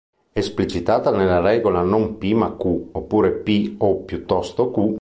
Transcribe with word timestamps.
Esplicitata 0.33 1.11
nella 1.11 1.39
regola 1.41 1.83
"non 1.83 2.17
p 2.17 2.31
ma 2.33 2.55
q" 2.57 2.87
oppure 2.93 3.33
"p 3.33 3.75
o 3.77 3.97
piuttosto 3.97 4.71
q". 4.71 4.89